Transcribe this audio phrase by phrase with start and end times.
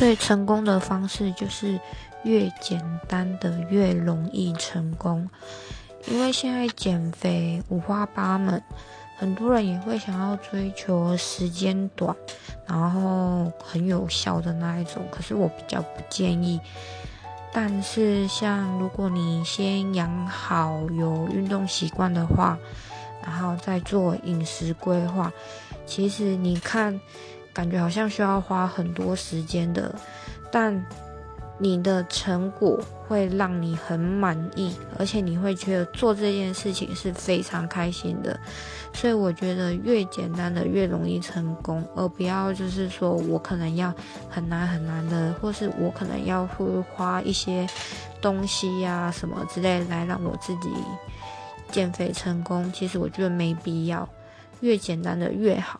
[0.00, 1.78] 最成功的方式就是
[2.22, 5.28] 越简单的越容易成功，
[6.06, 8.62] 因为现在减肥五花八门，
[9.18, 12.16] 很多人也会想要追求时间短，
[12.66, 15.02] 然后很有效的那一种。
[15.10, 16.58] 可是我比较不建议。
[17.52, 22.58] 但是像如果你先养好有运动习惯的话，
[23.22, 25.30] 然后再做饮食规划，
[25.84, 26.98] 其实你看。
[27.52, 29.94] 感觉好像需要花很多时间的，
[30.50, 30.84] 但
[31.58, 38.38] 你的成果会让你很满意，而且你会觉得做这件事情是非常开心的。
[38.94, 43.94] 所以我觉得越简单的越容易成功，而不要就是说我可能要
[44.28, 47.66] 很难很难的，或是我可能要会花一些
[48.22, 50.70] 东西呀什么之类来让我自己
[51.70, 52.72] 减肥成功。
[52.72, 54.08] 其实我觉得没必要，
[54.60, 55.78] 越简单的越好。